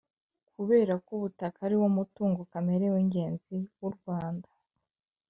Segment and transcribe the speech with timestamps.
[0.55, 4.49] Kubera ko ubutaka ariwo mutungo kamere w ingenzi wu u Rwanda